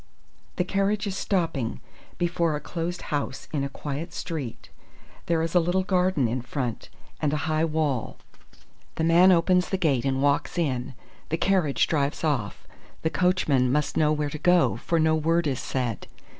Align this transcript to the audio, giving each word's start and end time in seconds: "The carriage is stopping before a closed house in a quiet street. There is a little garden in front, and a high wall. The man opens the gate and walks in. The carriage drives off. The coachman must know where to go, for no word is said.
"The 0.55 0.63
carriage 0.63 1.05
is 1.05 1.15
stopping 1.15 1.79
before 2.17 2.55
a 2.55 2.59
closed 2.59 3.03
house 3.13 3.47
in 3.53 3.63
a 3.63 3.69
quiet 3.69 4.13
street. 4.13 4.71
There 5.27 5.43
is 5.43 5.53
a 5.53 5.59
little 5.59 5.83
garden 5.83 6.27
in 6.27 6.41
front, 6.41 6.89
and 7.21 7.31
a 7.31 7.45
high 7.45 7.65
wall. 7.65 8.17
The 8.95 9.03
man 9.03 9.31
opens 9.31 9.69
the 9.69 9.77
gate 9.77 10.03
and 10.03 10.19
walks 10.19 10.57
in. 10.57 10.95
The 11.29 11.37
carriage 11.37 11.85
drives 11.85 12.23
off. 12.23 12.65
The 13.03 13.11
coachman 13.11 13.71
must 13.71 13.95
know 13.95 14.11
where 14.11 14.31
to 14.31 14.39
go, 14.39 14.75
for 14.77 14.99
no 14.99 15.13
word 15.13 15.45
is 15.45 15.59
said. 15.59 16.07